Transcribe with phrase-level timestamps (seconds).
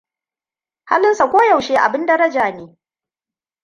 [0.89, 2.63] Halinsa koyaushe abin daraja ne.